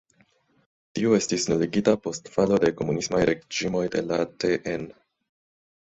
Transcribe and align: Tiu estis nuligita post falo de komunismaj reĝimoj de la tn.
Tiu 0.99 1.11
estis 1.17 1.43
nuligita 1.51 1.93
post 2.07 2.33
falo 2.37 2.59
de 2.65 2.73
komunismaj 2.79 3.21
reĝimoj 3.33 3.85
de 3.97 4.03
la 4.11 4.19
tn. 4.45 4.93